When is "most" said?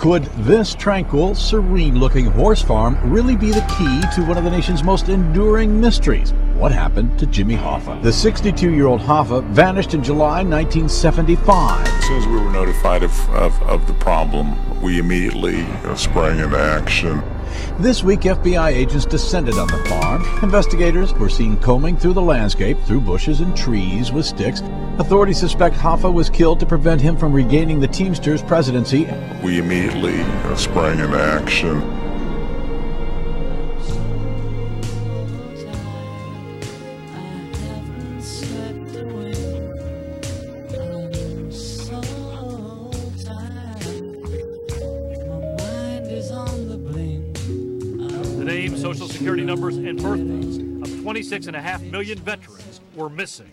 4.82-5.10